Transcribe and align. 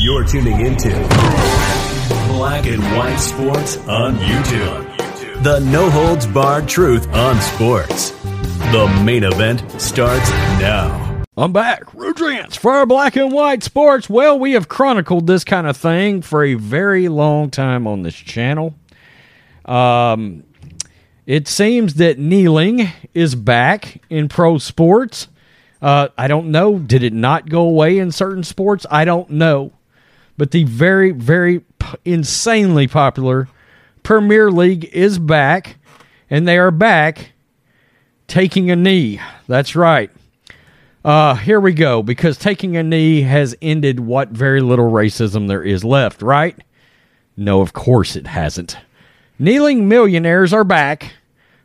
You're 0.00 0.24
tuning 0.24 0.64
into 0.64 0.88
Black 2.28 2.66
and 2.66 2.82
White 2.96 3.16
Sports 3.18 3.76
on 3.88 4.16
YouTube. 4.16 5.42
The 5.42 5.60
no 5.60 5.90
holds 5.90 6.26
barred 6.26 6.68
truth 6.68 7.06
on 7.12 7.40
sports. 7.40 8.10
The 8.72 9.02
main 9.04 9.24
event 9.24 9.60
starts 9.80 10.30
now. 10.60 11.22
I'm 11.36 11.52
back. 11.52 11.84
Rudrance 11.92 12.56
for 12.56 12.86
black 12.86 13.16
and 13.16 13.32
white 13.32 13.62
sports. 13.62 14.08
Well, 14.08 14.38
we 14.38 14.52
have 14.52 14.68
chronicled 14.68 15.26
this 15.26 15.44
kind 15.44 15.66
of 15.66 15.76
thing 15.76 16.22
for 16.22 16.42
a 16.42 16.54
very 16.54 17.08
long 17.08 17.50
time 17.50 17.86
on 17.86 18.02
this 18.02 18.14
channel. 18.16 18.74
Um, 19.64 20.44
it 21.26 21.46
seems 21.46 21.94
that 21.94 22.18
kneeling 22.18 22.88
is 23.14 23.34
back 23.34 24.00
in 24.08 24.28
pro 24.28 24.58
sports. 24.58 25.28
Uh, 25.80 26.08
I 26.18 26.26
don't 26.28 26.50
know. 26.50 26.78
Did 26.78 27.02
it 27.02 27.12
not 27.12 27.48
go 27.48 27.62
away 27.62 27.98
in 27.98 28.10
certain 28.12 28.42
sports? 28.42 28.84
I 28.90 29.04
don't 29.04 29.30
know. 29.30 29.72
But 30.36 30.50
the 30.50 30.64
very, 30.64 31.10
very 31.10 31.60
p- 31.60 31.96
insanely 32.04 32.86
popular 32.86 33.48
Premier 34.02 34.50
League 34.50 34.84
is 34.86 35.18
back, 35.18 35.76
and 36.30 36.46
they 36.46 36.58
are 36.58 36.70
back 36.70 37.32
taking 38.26 38.70
a 38.70 38.76
knee. 38.76 39.20
That's 39.46 39.76
right. 39.76 40.10
Uh, 41.04 41.34
here 41.34 41.60
we 41.60 41.72
go, 41.72 42.02
because 42.02 42.36
taking 42.36 42.76
a 42.76 42.82
knee 42.82 43.22
has 43.22 43.56
ended 43.62 44.00
what 44.00 44.28
very 44.30 44.60
little 44.60 44.90
racism 44.90 45.48
there 45.48 45.62
is 45.62 45.84
left, 45.84 46.22
right? 46.22 46.56
No, 47.36 47.60
of 47.60 47.72
course 47.72 48.16
it 48.16 48.26
hasn't. 48.26 48.76
Kneeling 49.38 49.88
millionaires 49.88 50.52
are 50.52 50.64
back. 50.64 51.12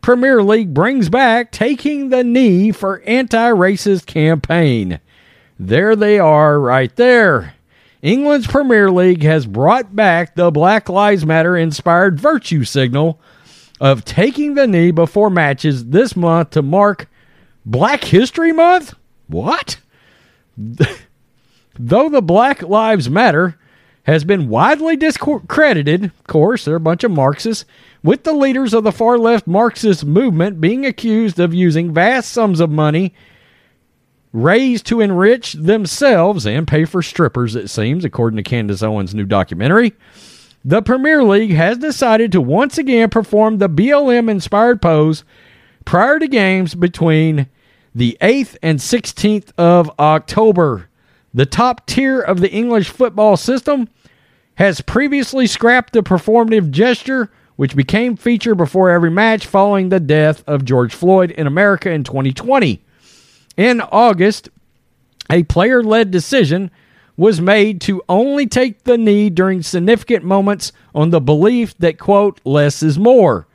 Premier 0.00 0.42
League 0.42 0.72
brings 0.72 1.08
back 1.08 1.50
taking 1.52 2.08
the 2.08 2.24
knee 2.24 2.72
for 2.72 3.02
anti-racist 3.02 4.06
campaign. 4.06 5.00
There 5.58 5.96
they 5.96 6.18
are 6.18 6.60
right 6.60 6.94
there. 6.96 7.54
England's 8.00 8.46
Premier 8.46 8.90
League 8.90 9.22
has 9.24 9.44
brought 9.44 9.94
back 9.94 10.34
the 10.34 10.50
Black 10.50 10.88
Lives 10.88 11.26
Matter 11.26 11.56
inspired 11.56 12.20
virtue 12.20 12.64
signal 12.64 13.20
of 13.80 14.04
taking 14.04 14.54
the 14.54 14.66
knee 14.66 14.90
before 14.92 15.30
matches 15.30 15.86
this 15.86 16.14
month 16.14 16.50
to 16.50 16.62
mark 16.62 17.08
Black 17.66 18.04
History 18.04 18.52
Month? 18.52 18.94
What? 19.26 19.78
Though 20.56 22.08
the 22.08 22.22
Black 22.22 22.62
Lives 22.62 23.10
Matter 23.10 23.58
has 24.04 24.24
been 24.24 24.48
widely 24.48 24.96
discredited, 24.96 26.04
of 26.04 26.24
course, 26.26 26.64
they're 26.64 26.76
a 26.76 26.80
bunch 26.80 27.04
of 27.04 27.10
Marxists, 27.10 27.64
with 28.02 28.24
the 28.24 28.32
leaders 28.32 28.74
of 28.74 28.84
the 28.84 28.92
far 28.92 29.18
left 29.18 29.46
Marxist 29.46 30.04
movement 30.04 30.60
being 30.60 30.86
accused 30.86 31.38
of 31.38 31.54
using 31.54 31.92
vast 31.92 32.30
sums 32.30 32.60
of 32.60 32.70
money 32.70 33.14
raised 34.32 34.86
to 34.86 35.00
enrich 35.00 35.54
themselves 35.54 36.46
and 36.46 36.68
pay 36.68 36.84
for 36.84 37.02
strippers, 37.02 37.56
it 37.56 37.68
seems, 37.68 38.04
according 38.04 38.36
to 38.36 38.42
Candace 38.42 38.82
Owens' 38.82 39.14
new 39.14 39.24
documentary. 39.24 39.94
The 40.64 40.82
Premier 40.82 41.22
League 41.22 41.52
has 41.52 41.78
decided 41.78 42.32
to 42.32 42.40
once 42.40 42.78
again 42.78 43.10
perform 43.10 43.58
the 43.58 43.68
BLM 43.68 44.30
inspired 44.30 44.82
pose 44.82 45.24
prior 45.84 46.18
to 46.18 46.28
games 46.28 46.74
between 46.74 47.48
the 47.94 48.18
8th 48.20 48.56
and 48.62 48.78
16th 48.78 49.52
of 49.56 49.90
October. 49.98 50.88
The 51.32 51.46
top 51.46 51.86
tier 51.86 52.20
of 52.20 52.40
the 52.40 52.50
English 52.50 52.90
football 52.90 53.36
system 53.36 53.88
has 54.56 54.80
previously 54.80 55.46
scrapped 55.46 55.92
the 55.92 56.02
performative 56.02 56.70
gesture, 56.70 57.30
which 57.58 57.74
became 57.74 58.14
feature 58.14 58.54
before 58.54 58.88
every 58.88 59.10
match 59.10 59.44
following 59.44 59.88
the 59.88 59.98
death 59.98 60.44
of 60.46 60.64
George 60.64 60.94
Floyd 60.94 61.32
in 61.32 61.44
America 61.44 61.90
in 61.90 62.04
2020. 62.04 62.80
In 63.56 63.80
August, 63.80 64.48
a 65.28 65.42
player 65.42 65.82
led 65.82 66.12
decision 66.12 66.70
was 67.16 67.40
made 67.40 67.80
to 67.80 68.00
only 68.08 68.46
take 68.46 68.84
the 68.84 68.96
knee 68.96 69.28
during 69.28 69.60
significant 69.60 70.24
moments 70.24 70.70
on 70.94 71.10
the 71.10 71.20
belief 71.20 71.76
that, 71.78 71.98
quote, 71.98 72.40
less 72.44 72.80
is 72.80 72.96
more. 72.96 73.48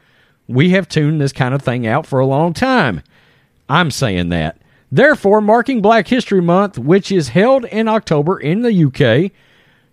We 0.50 0.72
have 0.72 0.90
tuned 0.90 1.22
this 1.22 1.32
kind 1.32 1.56
of 1.56 1.62
thing 1.62 1.88
out 1.88 2.06
for 2.06 2.20
a 2.20 2.26
long 2.26 2.52
time. 2.52 3.04
I'm 3.70 3.90
saying 3.90 4.28
that. 4.28 4.58
Therefore, 4.92 5.40
marking 5.40 5.82
Black 5.82 6.10
History 6.10 6.42
Month, 6.42 6.78
which 6.78 7.10
is 7.10 7.30
held 7.30 7.64
in 7.64 7.88
October 7.88 8.38
in 8.38 8.64
the 8.64 8.84
UK, 8.84 9.32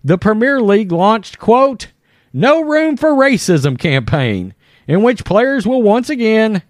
the 0.03 0.19
Premier 0.19 0.60
League 0.60 0.91
launched, 0.91 1.38
quote, 1.38 1.92
No 2.32 2.60
Room 2.62 2.96
for 2.96 3.10
Racism 3.10 3.78
campaign, 3.78 4.54
in 4.86 5.02
which 5.02 5.24
players 5.24 5.66
will 5.66 5.82
once 5.82 6.08
again 6.08 6.62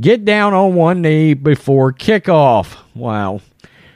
get 0.00 0.24
down 0.24 0.54
on 0.54 0.74
one 0.74 1.02
knee 1.02 1.34
before 1.34 1.92
kickoff. 1.92 2.76
Wow. 2.94 3.40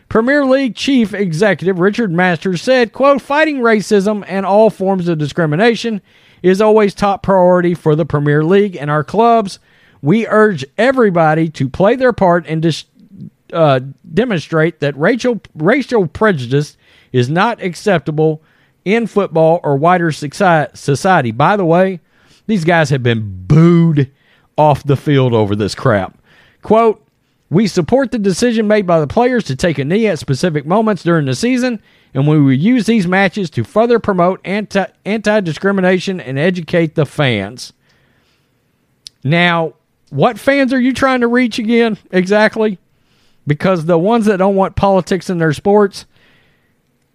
Premier 0.08 0.44
League 0.44 0.76
Chief 0.76 1.12
Executive 1.12 1.78
Richard 1.80 2.12
Masters 2.12 2.62
said, 2.62 2.92
quote, 2.92 3.20
fighting 3.20 3.58
racism 3.58 4.24
and 4.28 4.46
all 4.46 4.70
forms 4.70 5.08
of 5.08 5.18
discrimination 5.18 6.00
is 6.42 6.60
always 6.60 6.94
top 6.94 7.22
priority 7.22 7.74
for 7.74 7.96
the 7.96 8.06
Premier 8.06 8.44
League 8.44 8.76
and 8.76 8.90
our 8.90 9.02
clubs. 9.02 9.58
We 10.02 10.26
urge 10.26 10.64
everybody 10.78 11.48
to 11.50 11.68
play 11.68 11.96
their 11.96 12.12
part 12.12 12.46
and 12.46 12.62
dis- 12.62 12.84
uh, 13.52 13.80
demonstrate 14.12 14.80
that 14.80 14.96
racial 14.96 15.40
racial 15.54 16.06
prejudice 16.06 16.76
is 17.12 17.28
not 17.28 17.62
acceptable 17.62 18.42
in 18.84 19.06
football 19.06 19.60
or 19.62 19.76
wider 19.76 20.12
society. 20.12 21.30
By 21.30 21.56
the 21.56 21.64
way, 21.64 22.00
these 22.46 22.64
guys 22.64 22.90
have 22.90 23.02
been 23.02 23.46
booed 23.46 24.10
off 24.56 24.84
the 24.84 24.96
field 24.96 25.32
over 25.32 25.56
this 25.56 25.74
crap. 25.74 26.18
Quote, 26.62 27.00
we 27.50 27.66
support 27.66 28.10
the 28.10 28.18
decision 28.18 28.66
made 28.66 28.86
by 28.86 29.00
the 29.00 29.06
players 29.06 29.44
to 29.44 29.56
take 29.56 29.78
a 29.78 29.84
knee 29.84 30.06
at 30.06 30.18
specific 30.18 30.66
moments 30.66 31.02
during 31.02 31.26
the 31.26 31.34
season, 31.34 31.80
and 32.12 32.26
we 32.26 32.40
will 32.40 32.52
use 32.52 32.86
these 32.86 33.06
matches 33.06 33.50
to 33.50 33.64
further 33.64 33.98
promote 33.98 34.40
anti 34.44 35.40
discrimination 35.40 36.20
and 36.20 36.38
educate 36.38 36.94
the 36.94 37.06
fans. 37.06 37.72
Now, 39.22 39.74
what 40.10 40.38
fans 40.38 40.72
are 40.72 40.80
you 40.80 40.92
trying 40.92 41.20
to 41.20 41.28
reach 41.28 41.58
again 41.58 41.98
exactly? 42.10 42.78
Because 43.46 43.84
the 43.84 43.98
ones 43.98 44.26
that 44.26 44.38
don't 44.38 44.56
want 44.56 44.76
politics 44.76 45.28
in 45.28 45.38
their 45.38 45.52
sports 45.52 46.06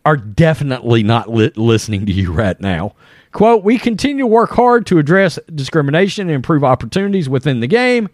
are 0.06 0.18
definitely 0.18 1.04
not 1.04 1.30
li- 1.30 1.52
listening 1.56 2.06
to 2.06 2.12
you 2.12 2.32
right 2.32 2.60
now. 2.60 2.96
Quote, 3.32 3.64
we 3.64 3.78
continue 3.78 4.24
to 4.24 4.28
work 4.28 4.52
hard 4.52 4.86
to 4.88 4.98
address 4.98 5.38
discrimination 5.54 6.28
and 6.28 6.36
improve 6.36 6.64
opportunities 6.64 7.30
within 7.30 7.60
the 7.60 7.68
game 7.68 8.10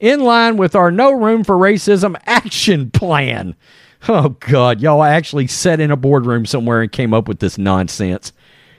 in 0.00 0.20
line 0.20 0.56
with 0.56 0.74
our 0.74 0.90
No 0.90 1.12
Room 1.12 1.44
for 1.44 1.56
Racism 1.56 2.16
action 2.26 2.90
plan. 2.90 3.54
Oh, 4.06 4.30
God, 4.30 4.80
y'all 4.80 5.02
actually 5.02 5.46
sat 5.46 5.80
in 5.80 5.90
a 5.90 5.96
boardroom 5.96 6.44
somewhere 6.44 6.82
and 6.82 6.92
came 6.92 7.14
up 7.14 7.26
with 7.26 7.38
this 7.38 7.56
nonsense. 7.56 8.32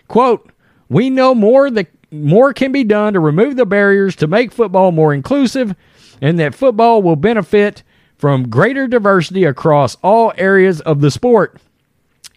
Quote, 0.08 0.52
we 0.88 1.10
know 1.10 1.34
more 1.34 1.72
that 1.72 1.88
more 2.12 2.54
can 2.54 2.72
be 2.72 2.84
done 2.84 3.14
to 3.14 3.20
remove 3.20 3.56
the 3.56 3.66
barriers 3.66 4.16
to 4.18 4.28
make 4.28 4.52
football 4.52 4.92
more 4.92 5.14
inclusive 5.14 5.76
and 6.22 6.40
that 6.40 6.56
football 6.56 7.02
will 7.02 7.16
benefit 7.16 7.84
from 8.18 8.50
greater 8.50 8.88
diversity 8.88 9.44
across 9.44 9.96
all 10.04 10.32
areas 10.38 10.80
of 10.82 11.02
the 11.02 11.12
sport. 11.12 11.60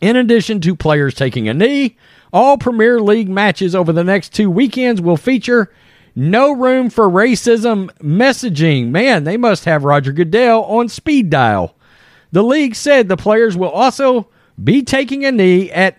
In 0.00 0.16
addition 0.16 0.61
to 0.61 0.76
players 0.76 1.14
taking 1.14 1.49
a 1.49 1.55
knee, 1.55 1.96
all 2.32 2.58
Premier 2.58 3.00
League 3.00 3.28
matches 3.28 3.75
over 3.75 3.93
the 3.93 4.05
next 4.05 4.32
two 4.32 4.50
weekends 4.50 5.00
will 5.00 5.17
feature 5.17 5.72
no 6.14 6.52
room 6.52 6.90
for 6.90 7.08
racism 7.08 7.90
messaging. 7.99 8.88
Man, 8.88 9.25
they 9.25 9.37
must 9.37 9.64
have 9.64 9.84
Roger 9.84 10.12
Goodell 10.12 10.64
on 10.64 10.88
speed 10.88 11.31
dial. 11.31 11.75
The 12.32 12.43
league 12.43 12.75
said 12.75 13.08
the 13.08 13.17
players 13.17 13.56
will 13.56 13.70
also 13.70 14.28
be 14.62 14.82
taking 14.82 15.25
a 15.25 15.32
knee 15.32 15.70
at 15.70 15.99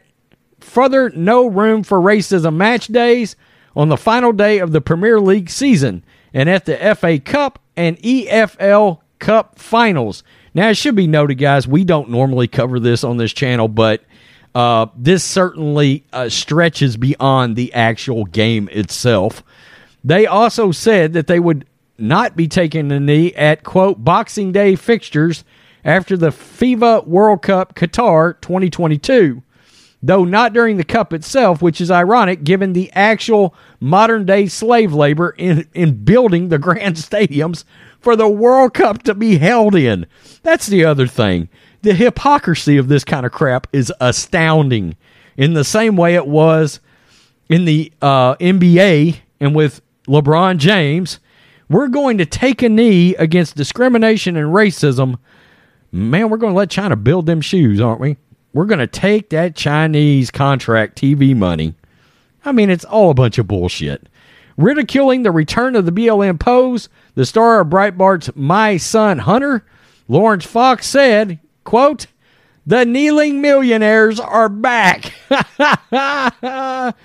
further 0.59 1.09
no 1.11 1.47
room 1.47 1.83
for 1.83 1.99
racism 1.99 2.55
match 2.55 2.87
days 2.87 3.35
on 3.75 3.89
the 3.89 3.97
final 3.97 4.31
day 4.31 4.59
of 4.59 4.71
the 4.71 4.81
Premier 4.81 5.19
League 5.19 5.49
season 5.49 6.03
and 6.33 6.49
at 6.49 6.65
the 6.65 6.95
FA 6.95 7.19
Cup 7.19 7.59
and 7.75 7.97
EFL 7.99 8.99
Cup 9.19 9.57
finals. 9.57 10.23
Now, 10.59 10.67
it 10.67 10.75
should 10.75 10.97
be 10.97 11.07
noted, 11.07 11.35
guys, 11.35 11.69
we 11.69 11.85
don't 11.85 12.09
normally 12.09 12.49
cover 12.49 12.81
this 12.81 13.05
on 13.05 13.15
this 13.15 13.31
channel, 13.31 13.69
but 13.69 14.03
uh, 14.53 14.87
this 14.93 15.23
certainly 15.23 16.03
uh, 16.11 16.27
stretches 16.27 16.97
beyond 16.97 17.55
the 17.55 17.73
actual 17.73 18.25
game 18.25 18.67
itself. 18.73 19.41
They 20.03 20.25
also 20.25 20.73
said 20.73 21.13
that 21.13 21.27
they 21.27 21.39
would 21.39 21.65
not 21.97 22.35
be 22.35 22.49
taking 22.49 22.89
the 22.89 22.99
knee 22.99 23.33
at, 23.35 23.63
quote, 23.63 24.03
Boxing 24.03 24.51
Day 24.51 24.75
fixtures 24.75 25.45
after 25.85 26.17
the 26.17 26.27
FIFA 26.27 27.07
World 27.07 27.41
Cup 27.41 27.73
Qatar 27.73 28.35
2022, 28.41 29.41
though 30.01 30.23
not 30.23 30.53
during 30.53 30.77
the 30.77 30.83
Cup 30.83 31.13
itself, 31.13 31.61
which 31.61 31.81
is 31.81 31.91
ironic 31.91 32.43
given 32.43 32.73
the 32.73 32.91
actual 32.93 33.53
modern 33.79 34.25
day 34.25 34.47
slave 34.47 34.93
labor 34.93 35.35
in, 35.37 35.67
in 35.73 36.03
building 36.03 36.49
the 36.49 36.57
grand 36.59 36.95
stadiums 36.95 37.63
for 37.99 38.15
the 38.15 38.27
World 38.27 38.73
Cup 38.73 39.03
to 39.03 39.13
be 39.13 39.37
held 39.37 39.75
in. 39.75 40.05
That's 40.43 40.67
the 40.67 40.85
other 40.85 41.07
thing. 41.07 41.49
The 41.81 41.93
hypocrisy 41.93 42.77
of 42.77 42.87
this 42.87 43.03
kind 43.03 43.25
of 43.25 43.31
crap 43.31 43.67
is 43.73 43.91
astounding 44.01 44.95
in 45.37 45.53
the 45.53 45.63
same 45.63 45.95
way 45.95 46.15
it 46.15 46.27
was 46.27 46.79
in 47.49 47.65
the 47.65 47.91
uh, 48.01 48.35
NBA 48.35 49.17
and 49.39 49.55
with 49.55 49.81
LeBron 50.07 50.57
James. 50.57 51.19
We're 51.69 51.87
going 51.87 52.17
to 52.17 52.25
take 52.25 52.61
a 52.61 52.69
knee 52.69 53.15
against 53.15 53.55
discrimination 53.55 54.35
and 54.35 54.47
racism. 54.47 55.19
Man, 55.91 56.29
we're 56.29 56.37
going 56.37 56.53
to 56.53 56.57
let 56.57 56.69
China 56.69 56.95
build 56.95 57.25
them 57.25 57.41
shoes, 57.41 57.79
aren't 57.79 58.01
we? 58.01 58.17
We're 58.53 58.65
going 58.65 58.79
to 58.79 58.87
take 58.87 59.29
that 59.29 59.55
Chinese 59.55 60.31
contract 60.31 60.99
TV 60.99 61.35
money. 61.35 61.75
I 62.43 62.51
mean, 62.51 62.69
it's 62.69 62.85
all 62.85 63.11
a 63.11 63.15
bunch 63.15 63.37
of 63.37 63.47
bullshit. 63.47 64.07
Ridiculing 64.57 65.23
the 65.23 65.31
return 65.31 65.75
of 65.75 65.85
the 65.85 65.91
BLM 65.91 66.39
pose, 66.39 66.89
the 67.15 67.25
star 67.25 67.61
of 67.61 67.67
Breitbart's 67.67 68.31
My 68.35 68.77
Son 68.77 69.19
Hunter, 69.19 69.65
Laurence 70.07 70.45
Fox 70.45 70.87
said, 70.87 71.39
quote, 71.63 72.07
the 72.65 72.85
kneeling 72.85 73.41
millionaires 73.41 74.19
are 74.19 74.49
back. 74.49 75.13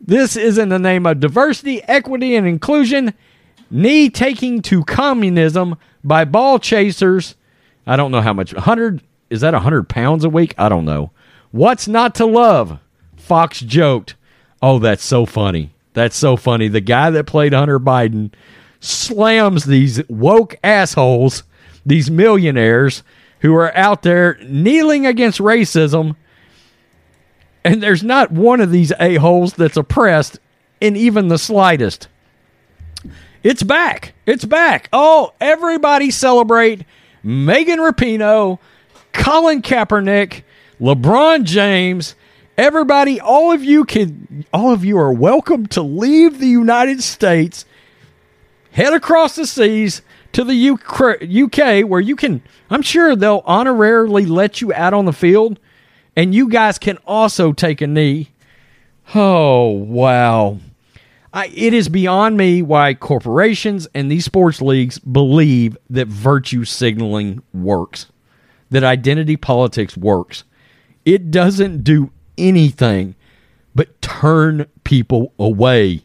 this 0.00 0.36
is 0.36 0.58
in 0.58 0.68
the 0.68 0.78
name 0.78 1.06
of 1.06 1.20
diversity, 1.20 1.82
equity, 1.84 2.36
and 2.36 2.46
inclusion. 2.46 3.14
Knee 3.70 4.10
taking 4.10 4.60
to 4.62 4.84
communism 4.84 5.76
by 6.04 6.24
ball 6.24 6.58
chasers. 6.58 7.34
I 7.86 7.96
don't 7.96 8.12
know 8.12 8.20
how 8.20 8.32
much. 8.32 8.52
100 8.52 9.00
is 9.32 9.40
that 9.40 9.54
100 9.54 9.88
pounds 9.88 10.24
a 10.24 10.28
week? 10.28 10.54
I 10.58 10.68
don't 10.68 10.84
know. 10.84 11.10
What's 11.52 11.88
not 11.88 12.14
to 12.16 12.26
love? 12.26 12.78
Fox 13.16 13.60
joked. 13.60 14.14
Oh, 14.60 14.78
that's 14.78 15.04
so 15.04 15.24
funny. 15.24 15.72
That's 15.94 16.16
so 16.16 16.36
funny. 16.36 16.68
The 16.68 16.82
guy 16.82 17.10
that 17.10 17.26
played 17.26 17.54
Hunter 17.54 17.80
Biden 17.80 18.30
slams 18.80 19.64
these 19.64 20.06
woke 20.08 20.56
assholes, 20.62 21.44
these 21.86 22.10
millionaires 22.10 23.02
who 23.40 23.54
are 23.54 23.74
out 23.74 24.02
there 24.02 24.38
kneeling 24.44 25.06
against 25.06 25.38
racism. 25.38 26.14
And 27.64 27.82
there's 27.82 28.02
not 28.02 28.32
one 28.32 28.60
of 28.60 28.70
these 28.70 28.92
a-holes 29.00 29.54
that's 29.54 29.78
oppressed 29.78 30.38
in 30.80 30.94
even 30.94 31.28
the 31.28 31.38
slightest. 31.38 32.08
It's 33.42 33.62
back. 33.62 34.14
It's 34.26 34.44
back. 34.44 34.90
Oh, 34.92 35.32
everybody 35.40 36.10
celebrate 36.10 36.84
Megan 37.22 37.78
Rapinoe 37.78 38.58
Colin 39.12 39.62
Kaepernick, 39.62 40.42
LeBron 40.80 41.44
James, 41.44 42.14
everybody, 42.56 43.20
all 43.20 43.52
of 43.52 43.62
you 43.62 43.84
can, 43.84 44.44
all 44.52 44.72
of 44.72 44.84
you 44.84 44.98
are 44.98 45.12
welcome 45.12 45.66
to 45.66 45.82
leave 45.82 46.38
the 46.38 46.48
United 46.48 47.02
States, 47.02 47.64
head 48.72 48.92
across 48.92 49.36
the 49.36 49.46
seas 49.46 50.02
to 50.32 50.44
the 50.44 50.70
UK, 51.42 51.88
where 51.88 52.00
you 52.00 52.16
can, 52.16 52.42
I'm 52.70 52.82
sure 52.82 53.14
they'll 53.14 53.42
honorarily 53.42 54.28
let 54.28 54.60
you 54.60 54.72
out 54.72 54.94
on 54.94 55.04
the 55.04 55.12
field, 55.12 55.58
and 56.16 56.34
you 56.34 56.48
guys 56.48 56.78
can 56.78 56.98
also 57.06 57.52
take 57.52 57.80
a 57.80 57.86
knee. 57.86 58.30
Oh, 59.14 59.68
wow. 59.68 60.58
I, 61.34 61.46
it 61.48 61.74
is 61.74 61.88
beyond 61.88 62.36
me 62.36 62.62
why 62.62 62.94
corporations 62.94 63.88
and 63.94 64.10
these 64.10 64.24
sports 64.24 64.60
leagues 64.60 64.98
believe 64.98 65.76
that 65.90 66.08
virtue 66.08 66.64
signaling 66.64 67.42
works 67.54 68.06
that 68.72 68.84
identity 68.84 69.36
politics 69.36 69.96
works. 69.96 70.44
It 71.04 71.30
doesn't 71.30 71.84
do 71.84 72.10
anything 72.36 73.14
but 73.74 74.00
turn 74.02 74.66
people 74.84 75.32
away. 75.38 76.02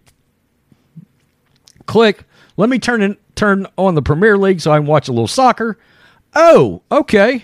Click. 1.86 2.24
Let 2.56 2.70
me 2.70 2.80
turn 2.80 3.02
in, 3.02 3.18
turn 3.36 3.68
on 3.78 3.96
the 3.96 4.02
Premier 4.02 4.38
League 4.38 4.62
so 4.62 4.72
I 4.72 4.78
can 4.78 4.88
watch 4.88 5.08
a 5.08 5.12
little 5.12 5.28
soccer. 5.28 5.78
Oh, 6.36 6.82
okay. 6.92 7.44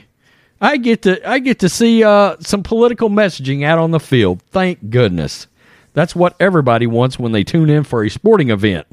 I 0.60 0.78
get 0.78 1.02
to 1.04 1.30
I 1.30 1.40
get 1.40 1.60
to 1.60 1.70
see 1.70 2.04
uh, 2.04 2.38
some 2.40 2.64
political 2.64 3.10
messaging 3.10 3.66
out 3.66 3.80
on 3.80 3.92
the 3.92 4.00
field. 4.00 4.42
Thank 4.44 4.90
goodness. 4.90 5.48
That's 5.94 6.16
what 6.16 6.36
everybody 6.40 6.88
wants 6.88 7.20
when 7.20 7.32
they 7.32 7.44
tune 7.44 7.70
in 7.70 7.84
for 7.84 8.04
a 8.04 8.10
sporting 8.10 8.50
event. 8.50 8.88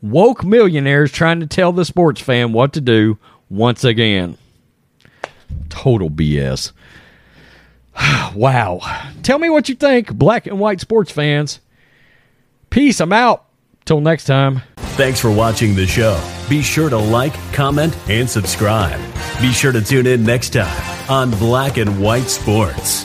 Woke 0.00 0.44
millionaires 0.44 1.12
trying 1.12 1.40
to 1.40 1.46
tell 1.46 1.72
the 1.72 1.84
sports 1.84 2.20
fan 2.20 2.52
what 2.52 2.72
to 2.74 2.80
do 2.80 3.18
once 3.50 3.84
again. 3.84 4.38
Total 5.68 6.10
BS. 6.10 6.72
wow. 8.34 8.80
Tell 9.22 9.38
me 9.38 9.50
what 9.50 9.68
you 9.68 9.74
think, 9.74 10.12
black 10.14 10.46
and 10.46 10.58
white 10.58 10.80
sports 10.80 11.10
fans. 11.10 11.60
Peace. 12.70 13.00
I'm 13.00 13.12
out. 13.12 13.44
Till 13.84 14.00
next 14.00 14.24
time. 14.24 14.62
Thanks 14.96 15.20
for 15.20 15.30
watching 15.30 15.74
the 15.74 15.86
show. 15.86 16.18
Be 16.48 16.62
sure 16.62 16.88
to 16.88 16.96
like, 16.96 17.34
comment, 17.52 17.96
and 18.08 18.28
subscribe. 18.28 18.98
Be 19.40 19.52
sure 19.52 19.72
to 19.72 19.82
tune 19.82 20.06
in 20.06 20.24
next 20.24 20.54
time 20.54 21.10
on 21.10 21.30
Black 21.32 21.76
and 21.76 22.00
White 22.00 22.30
Sports. 22.30 23.04